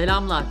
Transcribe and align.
Selamlar. 0.00 0.44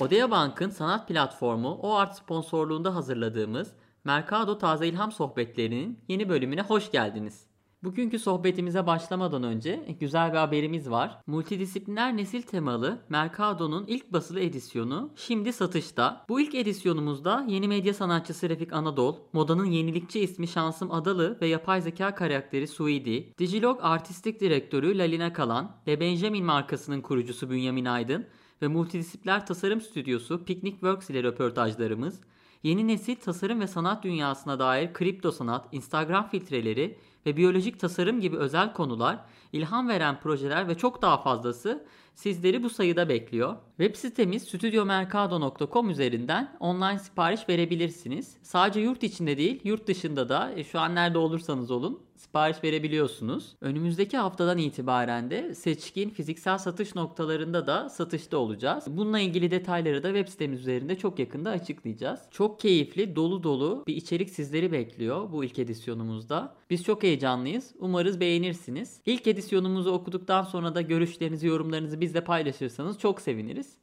Odea 0.00 0.30
Bank'ın 0.30 0.70
sanat 0.70 1.08
platformu 1.08 1.78
OART 1.82 2.16
sponsorluğunda 2.16 2.94
hazırladığımız 2.94 3.72
Mercado 4.04 4.58
Taze 4.58 4.88
İlham 4.88 5.12
Sohbetlerinin 5.12 5.98
yeni 6.08 6.28
bölümüne 6.28 6.62
hoş 6.62 6.90
geldiniz. 6.90 7.46
Bugünkü 7.84 8.18
sohbetimize 8.18 8.86
başlamadan 8.86 9.42
önce 9.42 9.96
güzel 10.00 10.32
bir 10.32 10.38
haberimiz 10.38 10.90
var. 10.90 11.18
Multidisipliner 11.26 12.16
nesil 12.16 12.42
temalı 12.42 12.98
Mercado'nun 13.08 13.84
ilk 13.86 14.12
basılı 14.12 14.40
edisyonu 14.40 15.10
şimdi 15.16 15.52
satışta. 15.52 16.24
Bu 16.28 16.40
ilk 16.40 16.54
edisyonumuzda 16.54 17.46
yeni 17.48 17.68
medya 17.68 17.94
sanatçısı 17.94 18.48
Refik 18.48 18.72
Anadol, 18.72 19.16
modanın 19.32 19.66
yenilikçi 19.66 20.20
ismi 20.20 20.48
Şansım 20.48 20.92
Adalı 20.92 21.38
ve 21.40 21.46
yapay 21.46 21.80
zeka 21.80 22.14
karakteri 22.14 22.68
Suidi, 22.68 23.34
Digilog 23.38 23.78
artistik 23.82 24.40
direktörü 24.40 24.98
Lalina 24.98 25.32
Kalan, 25.32 25.76
Le 25.88 26.00
Benjamin 26.00 26.44
markasının 26.44 27.00
kurucusu 27.00 27.50
Bünyamin 27.50 27.84
Aydın 27.84 28.26
ve 28.62 28.68
multidisipliner 28.68 29.46
tasarım 29.46 29.80
stüdyosu 29.80 30.44
Picnic 30.44 30.72
Works 30.72 31.10
ile 31.10 31.22
röportajlarımız, 31.22 32.20
yeni 32.62 32.88
nesil 32.88 33.16
tasarım 33.16 33.60
ve 33.60 33.66
sanat 33.66 34.04
dünyasına 34.04 34.58
dair 34.58 34.92
kripto 34.92 35.32
sanat, 35.32 35.68
Instagram 35.72 36.28
filtreleri 36.28 36.98
ve 37.26 37.36
biyolojik 37.36 37.80
tasarım 37.80 38.20
gibi 38.20 38.36
özel 38.36 38.72
konular, 38.72 39.18
ilham 39.52 39.88
veren 39.88 40.20
projeler 40.20 40.68
ve 40.68 40.74
çok 40.74 41.02
daha 41.02 41.22
fazlası 41.22 41.86
sizleri 42.14 42.62
bu 42.62 42.70
sayıda 42.70 43.08
bekliyor. 43.08 43.56
Web 43.78 43.96
sitemiz 43.96 44.42
stüdyomercado.com 44.42 45.90
üzerinden 45.90 46.56
online 46.60 46.98
sipariş 46.98 47.48
verebilirsiniz. 47.48 48.36
Sadece 48.42 48.80
yurt 48.80 49.02
içinde 49.02 49.38
değil, 49.38 49.60
yurt 49.64 49.86
dışında 49.86 50.28
da 50.28 50.52
e, 50.56 50.64
şu 50.64 50.80
an 50.80 50.94
nerede 50.94 51.18
olursanız 51.18 51.70
olun 51.70 52.02
sipariş 52.22 52.64
verebiliyorsunuz. 52.64 53.56
Önümüzdeki 53.60 54.16
haftadan 54.16 54.58
itibaren 54.58 55.30
de 55.30 55.54
seçkin 55.54 56.10
fiziksel 56.10 56.58
satış 56.58 56.94
noktalarında 56.94 57.66
da 57.66 57.88
satışta 57.88 58.36
olacağız. 58.36 58.84
Bununla 58.86 59.18
ilgili 59.18 59.50
detayları 59.50 60.02
da 60.02 60.08
web 60.08 60.28
sitemiz 60.28 60.60
üzerinde 60.60 60.98
çok 60.98 61.18
yakında 61.18 61.50
açıklayacağız. 61.50 62.20
Çok 62.30 62.60
keyifli, 62.60 63.16
dolu 63.16 63.42
dolu 63.42 63.84
bir 63.86 63.96
içerik 63.96 64.30
sizleri 64.30 64.72
bekliyor 64.72 65.32
bu 65.32 65.44
ilk 65.44 65.58
edisyonumuzda. 65.58 66.54
Biz 66.70 66.84
çok 66.84 67.02
heyecanlıyız. 67.02 67.74
Umarız 67.78 68.20
beğenirsiniz. 68.20 69.00
İlk 69.06 69.26
edisyonumuzu 69.26 69.90
okuduktan 69.90 70.42
sonra 70.42 70.74
da 70.74 70.80
görüşlerinizi, 70.80 71.46
yorumlarınızı 71.46 72.00
bizle 72.02 72.24
paylaşırsanız 72.24 72.98
çok 72.98 73.20
seviniriz. 73.20 73.76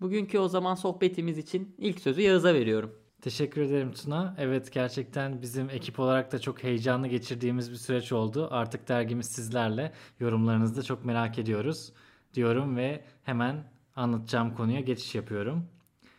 Bugünkü 0.00 0.38
o 0.38 0.48
zaman 0.48 0.74
sohbetimiz 0.74 1.38
için 1.38 1.74
ilk 1.78 2.00
sözü 2.00 2.20
Yağız'a 2.20 2.54
veriyorum. 2.54 2.92
Teşekkür 3.20 3.60
ederim 3.60 3.92
Tuna. 3.92 4.34
Evet 4.38 4.72
gerçekten 4.72 5.42
bizim 5.42 5.70
ekip 5.70 6.00
olarak 6.00 6.32
da 6.32 6.38
çok 6.38 6.62
heyecanlı 6.62 7.08
geçirdiğimiz 7.08 7.70
bir 7.70 7.76
süreç 7.76 8.12
oldu. 8.12 8.48
Artık 8.50 8.88
dergimiz 8.88 9.26
sizlerle. 9.26 9.92
Yorumlarınızı 10.20 10.76
da 10.76 10.82
çok 10.82 11.04
merak 11.04 11.38
ediyoruz 11.38 11.92
diyorum 12.34 12.76
ve 12.76 13.04
hemen 13.22 13.64
anlatacağım 13.96 14.54
konuya 14.54 14.80
geçiş 14.80 15.14
yapıyorum. 15.14 15.66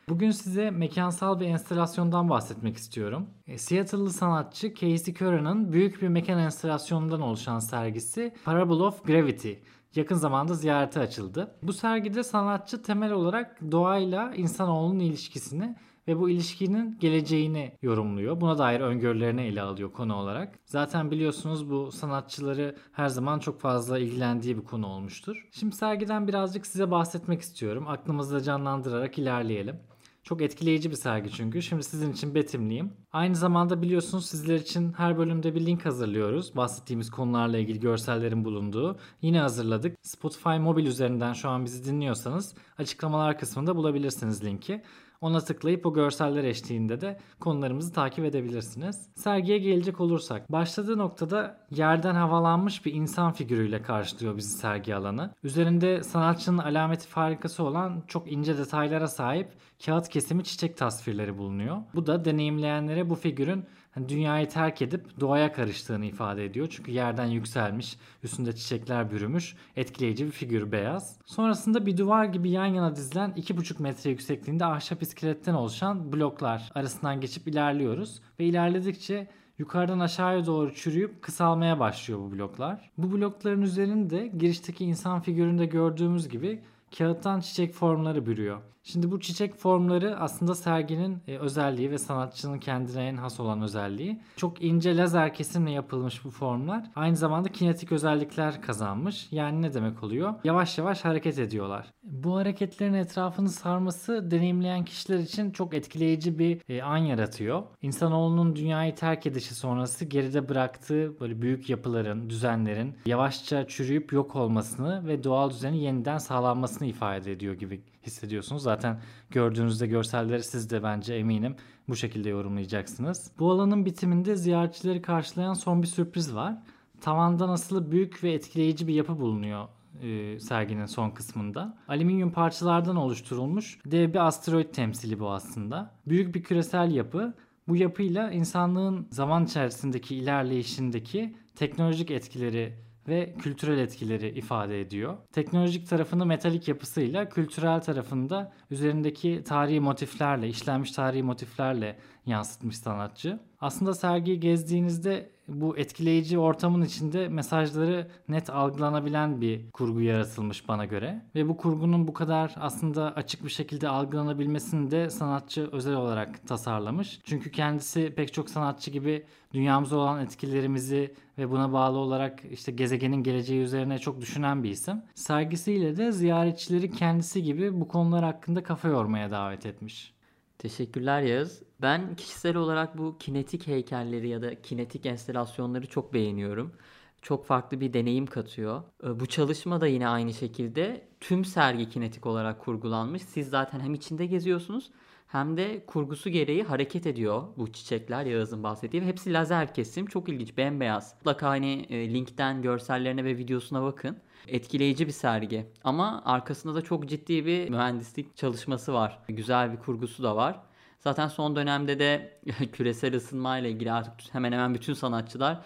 Bugün 0.10 0.32
size 0.32 0.72
mekansal 0.72 1.40
bir 1.40 1.46
enstalasyondan 1.46 2.30
bahsetmek 2.30 2.78
istiyorum. 2.78 3.30
E, 3.48 3.58
Seattle'lı 3.58 4.14
sanatçı 4.14 4.74
Casey 4.74 5.14
Curran'ın 5.14 5.74
büyük 5.74 6.02
bir 6.02 6.08
mekan 6.08 6.40
enstalasyonundan 6.40 7.22
oluşan 7.22 7.60
sergisi 7.60 8.34
Parable 8.46 8.74
of 8.74 9.04
Gravity 9.04 9.54
yakın 9.96 10.16
zamanda 10.16 10.54
ziyarete 10.54 11.00
açıldı. 11.00 11.56
Bu 11.64 11.74
sergide 11.74 12.24
sanatçı 12.24 12.82
temel 12.82 13.12
olarak 13.12 13.72
doğayla 13.72 14.36
insanoğlunun 14.36 15.00
ilişkisini 15.00 15.76
ve 16.08 16.20
bu 16.20 16.30
ilişkinin 16.30 17.00
geleceğini 17.00 17.78
yorumluyor. 17.82 18.42
Buna 18.42 18.58
dair 18.58 18.80
öngörülerini 18.80 19.42
ele 19.42 19.62
alıyor 19.62 19.92
konu 19.94 20.16
olarak. 20.16 20.60
Zaten 20.66 21.12
biliyorsunuz 21.12 21.70
bu 21.70 21.92
sanatçıları 21.92 22.76
her 22.92 23.08
zaman 23.08 23.40
çok 23.40 23.62
fazla 23.62 24.00
ilgilendiği 24.00 24.58
bir 24.58 24.64
konu 24.64 24.88
olmuştur. 24.88 25.48
Şimdi 25.52 25.76
sergiden 25.76 26.28
birazcık 26.28 26.68
size 26.68 26.92
bahsetmek 26.92 27.42
istiyorum. 27.42 27.88
Aklımızda 27.88 28.42
canlandırarak 28.42 29.18
ilerleyelim. 29.18 29.80
Çok 30.28 30.42
etkileyici 30.42 30.92
bir 30.92 30.96
sergi 30.96 31.32
çünkü. 31.32 31.62
Şimdi 31.62 31.84
sizin 31.84 32.14
için 32.14 32.36
betimleyeyim. 32.36 32.94
Aynı 33.12 33.36
zamanda 33.36 33.82
biliyorsunuz 33.82 34.26
sizler 34.26 34.56
için 34.56 34.94
her 34.94 35.18
bölümde 35.18 35.56
bir 35.56 35.66
link 35.66 35.86
hazırlıyoruz. 35.86 36.56
Bahsettiğimiz 36.56 37.10
konularla 37.10 37.58
ilgili 37.58 37.80
görsellerin 37.80 38.46
bulunduğu. 38.46 38.98
Yine 39.22 39.40
hazırladık. 39.40 39.98
Spotify 40.02 40.50
mobil 40.50 40.86
üzerinden 40.86 41.34
şu 41.34 41.50
an 41.50 41.66
bizi 41.66 41.86
dinliyorsanız 41.86 42.56
açıklamalar 42.78 43.40
kısmında 43.40 43.76
bulabilirsiniz 43.76 44.44
linki. 44.44 44.82
Ona 45.22 45.40
tıklayıp 45.40 45.86
o 45.86 45.94
görseller 45.94 46.44
eşliğinde 46.44 47.02
de 47.02 47.20
konularımızı 47.40 47.94
takip 47.94 48.26
edebilirsiniz. 48.26 49.10
Sergiye 49.16 49.58
gelecek 49.58 50.02
olursak 50.02 50.52
başladığı 50.52 50.98
noktada 50.98 51.58
yerden 51.72 52.16
havalanmış 52.16 52.86
bir 52.86 52.94
insan 52.94 53.32
figürüyle 53.34 53.82
karşılıyor 53.82 54.38
bizi 54.38 54.58
sergi 54.58 54.96
alanı. 54.96 55.34
Üzerinde 55.44 56.04
sanatçının 56.04 56.58
alameti 56.58 57.08
farikası 57.08 57.64
olan 57.64 58.04
çok 58.08 58.32
ince 58.32 58.58
detaylara 58.58 59.08
sahip 59.08 59.48
kağıt 59.86 60.10
kesimi 60.10 60.44
çiçek 60.44 60.78
tasvirleri 60.78 61.38
bulunuyor. 61.38 61.78
Bu 61.96 62.06
da 62.08 62.26
deneyimleyenlere 62.26 63.10
bu 63.10 63.16
figürün 63.16 63.66
hani 63.98 64.10
dünyayı 64.10 64.50
terk 64.50 64.82
edip 64.82 65.20
doğaya 65.20 65.54
karıştığını 65.54 66.06
ifade 66.06 66.46
ediyor. 66.46 66.68
Çünkü 66.72 66.92
yerden 66.92 67.26
yükselmiş, 67.26 67.98
üstünde 68.24 68.56
çiçekler 68.56 69.12
bürümüş, 69.12 69.56
etkileyici 69.76 70.26
bir 70.26 70.32
figür 70.32 70.72
beyaz. 70.72 71.20
Sonrasında 71.26 71.86
bir 71.86 71.98
duvar 71.98 72.26
gibi 72.26 72.50
yan 72.50 72.66
yana 72.66 72.96
dizilen 72.96 73.32
2,5 73.32 73.82
metre 73.82 74.10
yüksekliğinde 74.10 74.66
ahşap 74.66 75.02
iskeletten 75.02 75.54
oluşan 75.54 76.14
bloklar 76.14 76.72
arasından 76.76 77.22
geçip 77.22 77.48
ilerliyoruz. 77.48 78.22
Ve 78.40 78.46
ilerledikçe 78.46 79.28
yukarıdan 79.58 80.00
aşağıya 80.00 80.46
doğru 80.46 80.74
çürüyüp 80.74 81.22
kısalmaya 81.22 81.80
başlıyor 81.80 82.20
bu 82.20 82.32
bloklar. 82.32 82.92
Bu 82.98 83.12
blokların 83.12 83.62
üzerinde 83.62 84.28
girişteki 84.28 84.86
insan 84.86 85.22
figüründe 85.22 85.66
gördüğümüz 85.66 86.30
gibi 86.30 86.62
kağıttan 86.98 87.40
çiçek 87.40 87.74
formları 87.74 88.26
bürüyor. 88.26 88.62
Şimdi 88.92 89.12
bu 89.12 89.20
çiçek 89.20 89.56
formları 89.56 90.20
aslında 90.20 90.56
serginin 90.56 91.18
e, 91.28 91.38
özelliği 91.38 91.92
ve 91.92 91.98
sanatçının 91.98 92.60
kendine 92.60 93.08
en 93.08 93.18
has 93.18 93.40
olan 93.40 93.62
özelliği. 93.62 94.20
Çok 94.38 94.64
ince 94.64 94.98
lazer 94.98 95.34
kesimle 95.34 95.72
yapılmış 95.72 96.26
bu 96.26 96.30
formlar 96.30 96.84
aynı 96.96 97.16
zamanda 97.16 97.50
kinetik 97.50 97.92
özellikler 97.92 98.62
kazanmış. 98.62 99.28
Yani 99.32 99.62
ne 99.62 99.74
demek 99.74 100.04
oluyor? 100.04 100.34
Yavaş 100.44 100.78
yavaş 100.78 101.06
hareket 101.06 101.40
ediyorlar. 101.40 101.94
Bu 102.04 102.36
hareketlerin 102.36 102.94
etrafını 102.94 103.50
sarması 103.50 104.32
deneyimleyen 104.32 104.86
kişiler 104.86 105.20
için 105.20 105.52
çok 105.52 105.74
etkileyici 105.74 106.40
bir 106.40 106.62
e, 106.70 106.84
an 106.84 106.98
yaratıyor. 106.98 107.64
İnsanoğlunun 107.82 108.56
dünyayı 108.56 108.96
terk 108.96 109.26
edişi 109.26 109.56
sonrası 109.56 110.06
geride 110.06 110.50
bıraktığı 110.50 111.20
böyle 111.20 111.42
büyük 111.42 111.70
yapıların, 111.70 112.30
düzenlerin 112.30 112.96
yavaşça 113.06 113.68
çürüyüp 113.68 114.14
yok 114.14 114.36
olmasını 114.36 115.08
ve 115.08 115.24
doğal 115.24 115.50
düzeni 115.50 115.84
yeniden 115.84 116.18
sağlanmasını 116.18 116.88
ifade 116.88 117.32
ediyor 117.32 117.54
gibi 117.54 117.82
hissediyorsunuz. 118.08 118.64
Zaten 118.64 119.00
gördüğünüzde 119.30 119.88
görselleri 119.88 120.44
siz 120.44 120.70
de 120.70 120.84
bence 120.84 121.14
eminim 121.14 121.56
bu 121.90 121.96
şekilde 121.96 122.30
yorumlayacaksınız. 122.30 123.32
Bu 123.40 123.52
alanın 123.52 123.86
bitiminde 123.86 124.36
ziyaretçileri 124.36 125.02
karşılayan 125.02 125.54
son 125.54 125.82
bir 125.82 125.88
sürpriz 125.88 126.36
var. 126.36 126.58
Tavandan 127.02 127.50
asılı 127.50 127.92
büyük 127.92 128.24
ve 128.24 128.34
etkileyici 128.34 128.88
bir 128.88 128.94
yapı 128.94 129.20
bulunuyor 129.20 129.68
e, 130.02 130.40
serginin 130.40 130.86
son 130.86 131.10
kısmında. 131.10 131.78
Alüminyum 131.88 132.32
parçalardan 132.32 132.96
oluşturulmuş 132.96 133.80
dev 133.86 134.14
bir 134.14 134.28
asteroid 134.28 134.70
temsili 134.74 135.20
bu 135.20 135.32
aslında. 135.32 135.92
Büyük 136.08 136.36
bir 136.36 136.44
küresel 136.44 136.92
yapı. 136.92 137.34
Bu 137.68 137.76
yapıyla 137.76 138.32
insanlığın 138.32 139.08
zaman 139.12 139.46
içerisindeki 139.46 140.16
ilerleyişindeki 140.16 141.36
teknolojik 141.56 142.12
etkileri 142.12 142.74
ve 143.08 143.34
kültürel 143.40 143.78
etkileri 143.78 144.30
ifade 144.30 144.82
ediyor. 144.82 145.18
Teknolojik 145.32 145.90
tarafını 145.90 146.26
metalik 146.26 146.68
yapısıyla, 146.68 147.30
kültürel 147.30 147.82
tarafında 147.82 148.54
üzerindeki 148.72 149.44
tarihi 149.44 149.80
motiflerle, 149.80 150.48
işlenmiş 150.48 150.92
tarihi 150.92 151.24
motiflerle 151.24 151.98
yansıtmış 152.26 152.78
sanatçı. 152.78 153.40
Aslında 153.60 153.94
sergiyi 153.94 154.40
gezdiğinizde 154.40 155.37
bu 155.48 155.78
etkileyici 155.78 156.40
ortamın 156.40 156.82
içinde 156.82 157.28
mesajları 157.28 158.08
net 158.30 158.50
algılanabilen 158.50 159.42
bir 159.42 159.72
kurgu 159.72 160.02
yaratılmış 160.02 160.68
bana 160.68 160.86
göre. 160.86 161.22
Ve 161.36 161.50
bu 161.50 161.58
kurgunun 161.58 162.08
bu 162.08 162.14
kadar 162.14 162.56
aslında 162.60 163.16
açık 163.16 163.46
bir 163.46 163.50
şekilde 163.50 163.90
algılanabilmesini 163.90 164.92
de 164.92 165.10
sanatçı 165.10 165.70
özel 165.72 165.96
olarak 165.96 166.48
tasarlamış. 166.48 167.20
Çünkü 167.24 167.52
kendisi 167.52 168.14
pek 168.16 168.34
çok 168.34 168.50
sanatçı 168.50 168.92
gibi 168.92 169.26
dünyamıza 169.54 169.98
olan 169.98 170.22
etkilerimizi 170.22 171.14
ve 171.38 171.52
buna 171.52 171.74
bağlı 171.74 171.98
olarak 171.98 172.40
işte 172.52 172.72
gezegenin 172.72 173.24
geleceği 173.24 173.62
üzerine 173.62 174.00
çok 174.00 174.22
düşünen 174.22 174.64
bir 174.64 174.70
isim. 174.70 175.02
Sergisiyle 175.16 175.98
de 175.98 176.12
ziyaretçileri 176.12 176.92
kendisi 176.92 177.44
gibi 177.44 177.82
bu 177.82 177.88
konular 177.88 178.24
hakkında 178.24 178.64
kafa 178.64 178.88
yormaya 178.88 179.32
davet 179.32 179.66
etmiş. 179.66 180.17
Teşekkürler 180.60 181.22
Yağız. 181.22 181.64
Ben 181.82 182.16
kişisel 182.16 182.56
olarak 182.56 182.98
bu 182.98 183.18
kinetik 183.20 183.68
heykelleri 183.68 184.30
ya 184.30 184.42
da 184.42 184.62
kinetik 184.62 185.06
enstalasyonları 185.06 185.88
çok 185.88 186.14
beğeniyorum. 186.14 186.74
Çok 187.22 187.46
farklı 187.46 187.80
bir 187.82 187.94
deneyim 187.94 188.26
katıyor. 188.26 188.84
Ee, 189.04 189.20
bu 189.20 189.26
çalışma 189.26 189.82
da 189.82 189.88
yine 189.88 190.08
aynı 190.08 190.34
şekilde 190.34 191.08
tüm 191.20 191.46
sergi 191.46 191.90
kinetik 191.90 192.26
olarak 192.26 192.60
kurgulanmış. 192.60 193.22
Siz 193.22 193.50
zaten 193.50 193.80
hem 193.80 193.94
içinde 193.94 194.26
geziyorsunuz 194.26 194.92
hem 195.28 195.58
de 195.58 195.86
kurgusu 195.86 196.30
gereği 196.30 196.64
hareket 196.64 197.08
ediyor 197.08 197.44
bu 197.58 197.74
çiçekler 197.74 198.26
Yağız'ın 198.26 198.64
bahsettiği. 198.64 199.04
Hepsi 199.04 199.34
lazer 199.34 199.74
kesim. 199.74 200.06
Çok 200.06 200.30
ilginç, 200.30 200.58
bembeyaz. 200.58 201.14
Mutlaka 201.16 201.50
hani 201.50 201.86
e, 201.90 202.14
linkten 202.14 202.62
görsellerine 202.62 203.24
ve 203.24 203.38
videosuna 203.38 203.84
bakın. 203.84 204.18
Etkileyici 204.48 205.08
bir 205.08 205.12
sergi. 205.12 205.66
Ama 205.84 206.22
arkasında 206.26 206.76
da 206.76 206.82
çok 206.82 207.10
ciddi 207.10 207.46
bir 207.46 207.70
mühendislik 207.70 208.38
çalışması 208.38 208.94
var. 208.94 209.20
Güzel 209.28 209.72
bir 209.72 209.78
kurgusu 209.78 210.24
da 210.24 210.36
var. 210.36 210.60
Zaten 211.00 211.28
son 211.28 211.56
dönemde 211.56 212.00
de 212.00 212.40
küresel 212.74 213.16
ısınma 213.16 213.58
ile 213.58 213.72
ilgili 213.72 213.92
artık 213.92 214.34
hemen 214.34 214.52
hemen 214.52 214.74
bütün 214.74 214.94
sanatçılar 214.94 215.62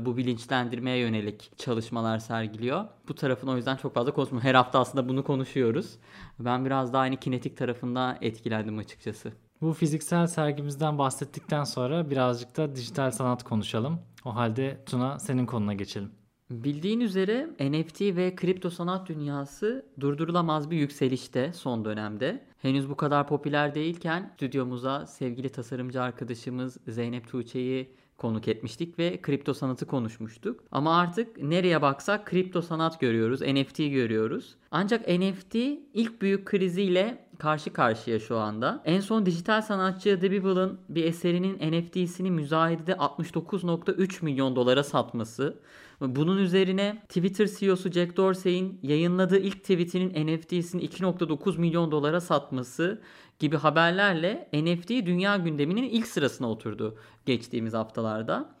bu 0.00 0.16
bilinçlendirmeye 0.16 0.98
yönelik 0.98 1.58
çalışmalar 1.58 2.18
sergiliyor. 2.18 2.84
Bu 3.08 3.14
tarafın 3.14 3.48
o 3.48 3.56
yüzden 3.56 3.76
çok 3.76 3.94
fazla 3.94 4.12
konuşmuyorum. 4.12 4.48
Her 4.48 4.54
hafta 4.54 4.80
aslında 4.80 5.08
bunu 5.08 5.24
konuşuyoruz. 5.24 5.98
Ben 6.38 6.64
biraz 6.64 6.92
daha 6.92 7.02
aynı 7.02 7.16
kinetik 7.16 7.56
tarafında 7.56 8.18
etkilendim 8.20 8.78
açıkçası. 8.78 9.32
Bu 9.60 9.72
fiziksel 9.72 10.26
sergimizden 10.26 10.98
bahsettikten 10.98 11.64
sonra 11.64 12.10
birazcık 12.10 12.56
da 12.56 12.76
dijital 12.76 13.10
sanat 13.10 13.42
konuşalım. 13.44 13.98
O 14.24 14.34
halde 14.34 14.84
Tuna 14.86 15.18
senin 15.18 15.46
konuna 15.46 15.74
geçelim. 15.74 16.10
Bildiğin 16.50 17.00
üzere 17.00 17.50
NFT 17.60 18.00
ve 18.00 18.34
kripto 18.34 18.70
sanat 18.70 19.08
dünyası 19.08 19.86
durdurulamaz 20.00 20.70
bir 20.70 20.76
yükselişte 20.76 21.52
son 21.52 21.84
dönemde. 21.84 22.44
Henüz 22.62 22.90
bu 22.90 22.96
kadar 22.96 23.26
popüler 23.28 23.74
değilken 23.74 24.32
stüdyomuza 24.34 25.06
sevgili 25.06 25.48
tasarımcı 25.48 26.02
arkadaşımız 26.02 26.76
Zeynep 26.88 27.28
Tuğçe'yi 27.28 27.94
konuk 28.18 28.48
etmiştik 28.48 28.98
ve 28.98 29.22
kripto 29.22 29.54
sanatı 29.54 29.86
konuşmuştuk. 29.86 30.60
Ama 30.72 30.98
artık 30.98 31.42
nereye 31.42 31.82
baksak 31.82 32.26
kripto 32.26 32.62
sanat 32.62 33.00
görüyoruz, 33.00 33.40
NFT 33.40 33.76
görüyoruz. 33.76 34.56
Ancak 34.70 35.08
NFT 35.08 35.54
ilk 35.94 36.22
büyük 36.22 36.46
kriziyle 36.46 37.28
karşı 37.38 37.72
karşıya 37.72 38.20
şu 38.20 38.36
anda. 38.36 38.82
En 38.84 39.00
son 39.00 39.26
dijital 39.26 39.62
sanatçı 39.62 40.20
The 40.20 40.30
Beeble'ın 40.30 40.80
bir 40.88 41.04
eserinin 41.04 41.72
NFT'sini 41.72 42.30
müzayedede 42.30 42.92
69.3 42.92 44.24
milyon 44.24 44.56
dolara 44.56 44.82
satması. 44.82 45.58
Bunun 46.00 46.38
üzerine 46.38 47.02
Twitter 47.08 47.46
CEO'su 47.46 47.90
Jack 47.90 48.16
Dorsey'in 48.16 48.80
yayınladığı 48.82 49.38
ilk 49.38 49.60
tweetinin 49.62 50.10
NFT'sini 50.26 50.84
2.9 50.84 51.58
milyon 51.60 51.90
dolara 51.90 52.20
satması 52.20 53.02
gibi 53.38 53.56
haberlerle 53.56 54.48
NFT 54.52 54.90
dünya 54.90 55.36
gündeminin 55.36 55.82
ilk 55.82 56.06
sırasına 56.06 56.50
oturdu 56.50 56.98
geçtiğimiz 57.26 57.74
haftalarda. 57.74 58.57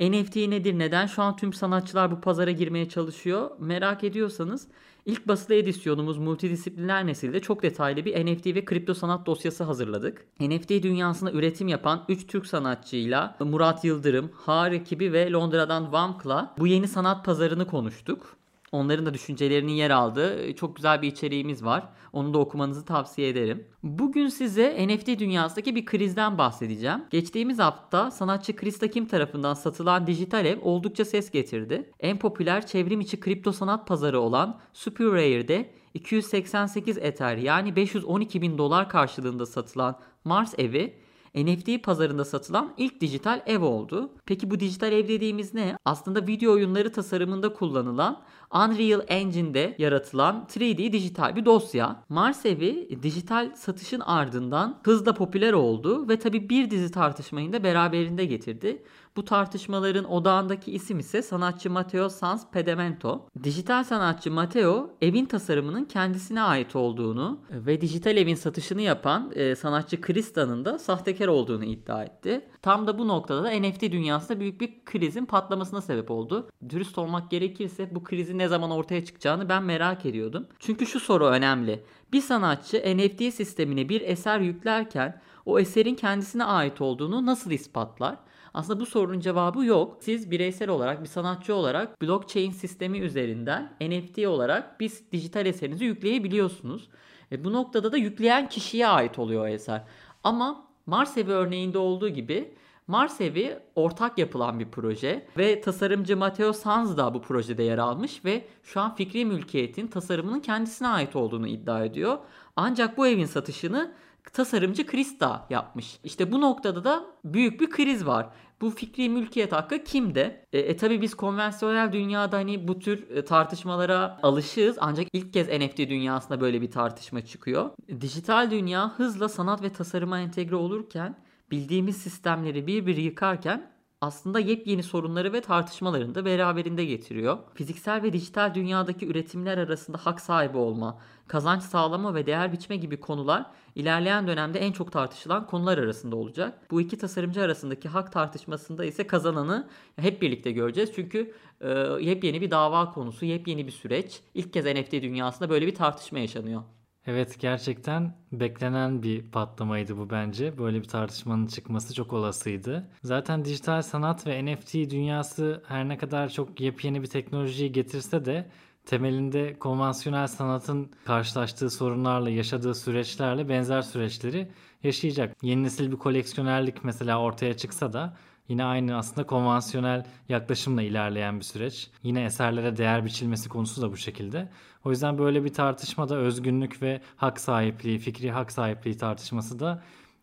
NFT 0.00 0.36
nedir? 0.36 0.78
Neden 0.78 1.06
şu 1.06 1.22
an 1.22 1.36
tüm 1.36 1.52
sanatçılar 1.52 2.10
bu 2.10 2.20
pazara 2.20 2.50
girmeye 2.50 2.88
çalışıyor? 2.88 3.50
Merak 3.58 4.04
ediyorsanız 4.04 4.68
ilk 5.06 5.28
basılı 5.28 5.54
edisyonumuz 5.54 6.18
multidisipliner 6.18 7.06
nesilde 7.06 7.40
çok 7.40 7.62
detaylı 7.62 8.04
bir 8.04 8.26
NFT 8.26 8.46
ve 8.46 8.64
kripto 8.64 8.94
sanat 8.94 9.26
dosyası 9.26 9.64
hazırladık. 9.64 10.26
NFT 10.40 10.70
dünyasında 10.70 11.32
üretim 11.32 11.68
yapan 11.68 12.04
3 12.08 12.26
Türk 12.26 12.46
sanatçıyla 12.46 13.36
Murat 13.40 13.84
Yıldırım, 13.84 14.30
Har 14.34 14.72
ekibi 14.72 15.12
ve 15.12 15.30
Londra'dan 15.30 15.92
Vamk'la 15.92 16.54
bu 16.58 16.66
yeni 16.66 16.88
sanat 16.88 17.24
pazarını 17.24 17.66
konuştuk. 17.66 18.36
Onların 18.74 19.06
da 19.06 19.14
düşüncelerinin 19.14 19.72
yer 19.72 19.90
aldığı 19.90 20.54
çok 20.56 20.76
güzel 20.76 21.02
bir 21.02 21.08
içeriğimiz 21.08 21.64
var. 21.64 21.88
Onu 22.12 22.34
da 22.34 22.38
okumanızı 22.38 22.84
tavsiye 22.84 23.28
ederim. 23.28 23.66
Bugün 23.82 24.28
size 24.28 24.86
NFT 24.88 25.06
dünyasındaki 25.06 25.74
bir 25.74 25.84
krizden 25.84 26.38
bahsedeceğim. 26.38 27.04
Geçtiğimiz 27.10 27.58
hafta 27.58 28.10
sanatçı 28.10 28.56
Krista 28.56 28.88
Kim 28.88 29.06
tarafından 29.06 29.54
satılan 29.54 30.06
dijital 30.06 30.46
ev 30.46 30.58
oldukça 30.62 31.04
ses 31.04 31.30
getirdi. 31.30 31.90
En 32.00 32.18
popüler 32.18 32.66
çevrim 32.66 33.00
içi 33.00 33.20
kripto 33.20 33.52
sanat 33.52 33.86
pazarı 33.86 34.20
olan 34.20 34.60
Super 34.72 35.06
Rare'de 35.06 35.70
288 35.94 36.98
Ether 36.98 37.36
yani 37.36 37.76
512 37.76 38.42
bin 38.42 38.58
dolar 38.58 38.88
karşılığında 38.88 39.46
satılan 39.46 39.98
Mars 40.24 40.54
evi 40.58 40.94
NFT 41.34 41.84
pazarında 41.84 42.24
satılan 42.24 42.74
ilk 42.76 43.00
dijital 43.00 43.42
ev 43.46 43.62
oldu. 43.62 44.10
Peki 44.26 44.50
bu 44.50 44.60
dijital 44.60 44.92
ev 44.92 45.08
dediğimiz 45.08 45.54
ne? 45.54 45.76
Aslında 45.84 46.26
video 46.26 46.52
oyunları 46.52 46.92
tasarımında 46.92 47.52
kullanılan 47.52 48.22
Unreal 48.54 49.00
Engine'de 49.08 49.74
yaratılan 49.78 50.46
3D 50.48 50.92
dijital 50.92 51.36
bir 51.36 51.44
dosya. 51.44 52.04
Mars 52.08 52.46
evi 52.46 52.98
dijital 53.02 53.52
satışın 53.54 54.00
ardından 54.00 54.80
hızla 54.84 55.14
popüler 55.14 55.52
oldu 55.52 56.08
ve 56.08 56.18
tabi 56.18 56.48
bir 56.48 56.70
dizi 56.70 56.90
tartışmayı 56.90 57.52
da 57.52 57.64
beraberinde 57.64 58.24
getirdi. 58.24 58.82
Bu 59.16 59.24
tartışmaların 59.24 60.04
odağındaki 60.04 60.72
isim 60.72 60.98
ise 60.98 61.22
sanatçı 61.22 61.70
Matteo 61.70 62.08
Sans 62.08 62.50
Pedamento. 62.52 63.28
Dijital 63.44 63.84
sanatçı 63.84 64.30
Matteo 64.30 64.90
evin 65.02 65.26
tasarımının 65.26 65.84
kendisine 65.84 66.42
ait 66.42 66.76
olduğunu 66.76 67.40
ve 67.50 67.80
dijital 67.80 68.16
evin 68.16 68.34
satışını 68.34 68.82
yapan 68.82 69.32
e, 69.34 69.56
sanatçı 69.56 70.00
Krista'nın 70.00 70.64
da 70.64 70.78
sahtekar 70.78 71.23
olduğunu 71.28 71.64
iddia 71.64 72.04
etti. 72.04 72.48
Tam 72.62 72.86
da 72.86 72.98
bu 72.98 73.08
noktada 73.08 73.44
da 73.44 73.50
NFT 73.50 73.82
dünyasında 73.82 74.40
büyük 74.40 74.60
bir 74.60 74.84
krizin 74.84 75.26
patlamasına 75.26 75.80
sebep 75.80 76.10
oldu. 76.10 76.50
Dürüst 76.68 76.98
olmak 76.98 77.30
gerekirse 77.30 77.94
bu 77.94 78.04
krizin 78.04 78.38
ne 78.38 78.48
zaman 78.48 78.70
ortaya 78.70 79.04
çıkacağını 79.04 79.48
ben 79.48 79.62
merak 79.62 80.06
ediyordum. 80.06 80.46
Çünkü 80.58 80.86
şu 80.86 81.00
soru 81.00 81.26
önemli. 81.26 81.84
Bir 82.12 82.20
sanatçı 82.20 82.96
NFT 82.96 83.34
sistemine 83.34 83.88
bir 83.88 84.00
eser 84.00 84.40
yüklerken 84.40 85.20
o 85.46 85.58
eserin 85.58 85.94
kendisine 85.94 86.44
ait 86.44 86.80
olduğunu 86.80 87.26
nasıl 87.26 87.50
ispatlar? 87.50 88.16
Aslında 88.54 88.80
bu 88.80 88.86
sorunun 88.86 89.20
cevabı 89.20 89.64
yok. 89.64 89.96
Siz 90.00 90.30
bireysel 90.30 90.68
olarak 90.68 91.02
bir 91.02 91.08
sanatçı 91.08 91.54
olarak 91.54 92.02
blockchain 92.02 92.50
sistemi 92.50 92.98
üzerinden 92.98 93.72
NFT 93.80 94.18
olarak 94.18 94.80
bir 94.80 94.92
dijital 95.12 95.46
eserinizi 95.46 95.84
yükleyebiliyorsunuz. 95.84 96.88
E 97.32 97.44
bu 97.44 97.52
noktada 97.52 97.92
da 97.92 97.96
yükleyen 97.96 98.48
kişiye 98.48 98.86
ait 98.86 99.18
oluyor 99.18 99.48
eser. 99.48 99.82
Ama 100.24 100.66
Mars 100.86 101.16
evi 101.16 101.32
örneğinde 101.32 101.78
olduğu 101.78 102.08
gibi 102.08 102.54
Mars 102.86 103.20
evi 103.20 103.58
ortak 103.74 104.18
yapılan 104.18 104.60
bir 104.60 104.70
proje 104.70 105.26
ve 105.38 105.60
tasarımcı 105.60 106.16
Matteo 106.16 106.52
Sanz 106.52 106.96
da 106.96 107.14
bu 107.14 107.22
projede 107.22 107.62
yer 107.62 107.78
almış 107.78 108.24
ve 108.24 108.44
şu 108.62 108.80
an 108.80 108.94
fikri 108.94 109.24
mülkiyetin 109.24 109.86
tasarımının 109.86 110.40
kendisine 110.40 110.88
ait 110.88 111.16
olduğunu 111.16 111.46
iddia 111.46 111.84
ediyor. 111.84 112.18
Ancak 112.56 112.98
bu 112.98 113.06
evin 113.06 113.26
satışını 113.26 113.94
tasarımcı 114.32 114.86
Krista 114.86 115.46
yapmış. 115.50 115.98
İşte 116.04 116.32
bu 116.32 116.40
noktada 116.40 116.84
da 116.84 117.04
büyük 117.24 117.60
bir 117.60 117.70
kriz 117.70 118.06
var. 118.06 118.26
Bu 118.60 118.70
fikri 118.70 119.08
mülkiyet 119.08 119.52
hakkı 119.52 119.84
kimde? 119.84 120.46
E, 120.52 120.58
e 120.58 120.76
tabi 120.76 121.02
biz 121.02 121.14
konvansiyonel 121.14 121.92
dünyada 121.92 122.36
hani 122.36 122.68
bu 122.68 122.78
tür 122.78 123.10
e, 123.10 123.24
tartışmalara 123.24 124.18
alışığız 124.22 124.76
ancak 124.80 125.08
ilk 125.12 125.32
kez 125.32 125.48
NFT 125.48 125.78
dünyasında 125.78 126.40
böyle 126.40 126.62
bir 126.62 126.70
tartışma 126.70 127.24
çıkıyor. 127.24 127.70
Dijital 128.00 128.50
dünya 128.50 128.98
hızla 128.98 129.28
sanat 129.28 129.62
ve 129.62 129.72
tasarıma 129.72 130.18
entegre 130.18 130.56
olurken 130.56 131.16
bildiğimiz 131.50 131.96
sistemleri 131.96 132.66
bir 132.66 132.86
bir 132.86 132.96
yıkarken 132.96 133.74
aslında 134.00 134.40
yepyeni 134.40 134.82
sorunları 134.82 135.32
ve 135.32 135.40
tartışmalarını 135.40 136.14
da 136.14 136.24
beraberinde 136.24 136.84
getiriyor. 136.84 137.38
Fiziksel 137.54 138.02
ve 138.02 138.12
dijital 138.12 138.54
dünyadaki 138.54 139.06
üretimler 139.06 139.58
arasında 139.58 139.98
hak 139.98 140.20
sahibi 140.20 140.56
olma, 140.56 140.98
kazanç 141.28 141.62
sağlama 141.62 142.14
ve 142.14 142.26
değer 142.26 142.52
biçme 142.52 142.76
gibi 142.76 143.00
konular 143.00 143.46
ilerleyen 143.74 144.26
dönemde 144.26 144.58
en 144.58 144.72
çok 144.72 144.92
tartışılan 144.92 145.46
konular 145.46 145.78
arasında 145.78 146.16
olacak. 146.16 146.70
Bu 146.70 146.80
iki 146.80 146.98
tasarımcı 146.98 147.42
arasındaki 147.42 147.88
hak 147.88 148.12
tartışmasında 148.12 148.84
ise 148.84 149.06
kazananı 149.06 149.68
hep 149.96 150.22
birlikte 150.22 150.52
göreceğiz. 150.52 150.92
Çünkü 150.94 151.34
e, 151.60 151.68
yepyeni 152.00 152.40
bir 152.40 152.50
dava 152.50 152.92
konusu, 152.92 153.24
yepyeni 153.24 153.66
bir 153.66 153.72
süreç. 153.72 154.20
İlk 154.34 154.52
kez 154.52 154.64
NFT 154.64 154.92
dünyasında 154.92 155.50
böyle 155.50 155.66
bir 155.66 155.74
tartışma 155.74 156.18
yaşanıyor. 156.18 156.62
Evet 157.06 157.40
gerçekten 157.40 158.14
beklenen 158.32 159.02
bir 159.02 159.22
patlamaydı 159.22 159.96
bu 159.98 160.10
bence. 160.10 160.58
Böyle 160.58 160.78
bir 160.78 160.88
tartışmanın 160.88 161.46
çıkması 161.46 161.94
çok 161.94 162.12
olasıydı. 162.12 162.88
Zaten 163.02 163.44
dijital 163.44 163.82
sanat 163.82 164.26
ve 164.26 164.44
NFT 164.44 164.74
dünyası 164.74 165.62
her 165.68 165.88
ne 165.88 165.98
kadar 165.98 166.28
çok 166.28 166.60
yepyeni 166.60 167.02
bir 167.02 167.06
teknolojiyi 167.06 167.72
getirse 167.72 168.24
de 168.24 168.50
temelinde 168.86 169.58
konvansiyonel 169.58 170.26
sanatın 170.26 170.90
karşılaştığı 171.04 171.70
sorunlarla, 171.70 172.30
yaşadığı 172.30 172.74
süreçlerle 172.74 173.48
benzer 173.48 173.82
süreçleri 173.82 174.48
yaşayacak. 174.82 175.36
Yeni 175.42 175.62
nesil 175.62 175.92
bir 175.92 175.96
koleksiyonerlik 175.96 176.84
mesela 176.84 177.20
ortaya 177.20 177.56
çıksa 177.56 177.92
da 177.92 178.16
Yine 178.48 178.64
aynı 178.64 178.96
aslında 178.96 179.26
konvansiyonel 179.26 180.06
yaklaşımla 180.28 180.82
ilerleyen 180.82 181.38
bir 181.38 181.44
süreç. 181.44 181.90
Yine 182.02 182.24
eserlere 182.24 182.76
değer 182.76 183.04
biçilmesi 183.04 183.48
konusu 183.48 183.82
da 183.82 183.92
bu 183.92 183.96
şekilde. 183.96 184.48
O 184.84 184.90
yüzden 184.90 185.18
böyle 185.18 185.44
bir 185.44 185.52
tartışmada 185.52 186.16
özgünlük 186.16 186.82
ve 186.82 187.00
hak 187.16 187.40
sahipliği, 187.40 187.98
fikri 187.98 188.30
hak 188.30 188.52
sahipliği 188.52 188.96
tartışması 188.96 189.60
da 189.60 189.82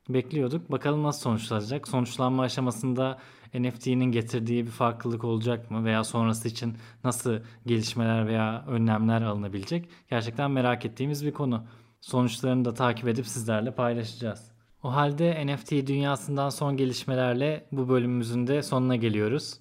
bekliyorduk. 0.09 0.71
Bakalım 0.71 1.03
nasıl 1.03 1.21
sonuçlanacak? 1.21 1.87
Sonuçlanma 1.87 2.43
aşamasında 2.43 3.17
NFT'nin 3.53 4.11
getirdiği 4.11 4.65
bir 4.65 4.71
farklılık 4.71 5.23
olacak 5.23 5.71
mı 5.71 5.85
veya 5.85 6.03
sonrası 6.03 6.47
için 6.47 6.77
nasıl 7.03 7.39
gelişmeler 7.65 8.27
veya 8.27 8.65
önlemler 8.67 9.21
alınabilecek? 9.21 9.89
Gerçekten 10.09 10.51
merak 10.51 10.85
ettiğimiz 10.85 11.25
bir 11.25 11.31
konu. 11.31 11.63
Sonuçlarını 12.01 12.65
da 12.65 12.73
takip 12.73 13.07
edip 13.07 13.27
sizlerle 13.27 13.75
paylaşacağız. 13.75 14.50
O 14.83 14.93
halde 14.93 15.47
NFT 15.47 15.71
dünyasından 15.71 16.49
son 16.49 16.77
gelişmelerle 16.77 17.65
bu 17.71 17.89
bölümümüzün 17.89 18.47
de 18.47 18.63
sonuna 18.63 18.95
geliyoruz. 18.95 19.53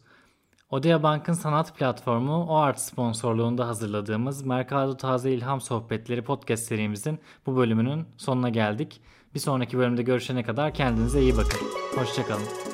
Odea 0.71 1.03
Bank'ın 1.03 1.33
sanat 1.33 1.79
platformu 1.79 2.47
OART 2.49 2.81
sponsorluğunda 2.81 3.69
hazırladığımız 3.69 4.43
Mercado 4.43 4.97
Taze 4.97 5.33
İlham 5.33 5.61
Sohbetleri 5.61 6.23
podcast 6.23 6.65
serimizin 6.65 7.19
bu 7.47 7.57
bölümünün 7.57 8.07
sonuna 8.17 8.49
geldik. 8.49 9.01
Bir 9.35 9.41
sonraki 9.41 9.79
bölümde 9.79 10.03
görüşene 10.03 10.43
kadar 10.43 10.75
kendinize 10.75 11.23
iyi 11.23 11.37
bakın. 11.37 11.61
Hoşçakalın. 11.97 12.70